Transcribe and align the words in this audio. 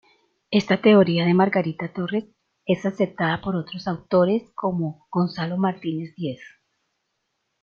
Esta 0.49 0.81
teoría 0.81 1.25
de 1.25 1.35
Margarita 1.35 1.93
Torres 1.93 2.25
es 2.65 2.87
aceptada 2.87 3.39
por 3.39 3.55
otros 3.55 3.87
autores 3.87 4.49
como 4.55 5.05
Gonzalo 5.11 5.57
Martínez 5.57 6.15
Díez. 6.15 6.41